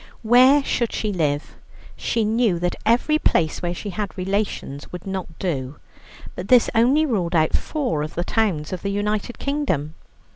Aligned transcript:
Where 0.23 0.63
should 0.63 0.91
she 0.93 1.13
live? 1.13 1.57
She 1.95 2.25
knew 2.25 2.57
that 2.57 2.75
every 2.87 3.19
place 3.19 3.61
where 3.61 3.75
she 3.75 3.91
had 3.91 4.17
relations 4.17 4.91
would 4.91 5.05
not 5.05 5.37
do, 5.37 5.75
but 6.35 6.47
this 6.47 6.71
only 6.73 7.05
ruled 7.05 7.35
out 7.35 7.55
four 7.55 8.01
of 8.01 8.15
the 8.15 8.23
towns 8.23 8.73
of 8.73 8.81
the 8.81 8.89
United 8.89 9.37
Kingdom. 9.37 9.93